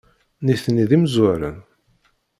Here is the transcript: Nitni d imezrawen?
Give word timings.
Nitni 0.45 0.85
d 0.89 0.91
imezrawen? 0.95 1.57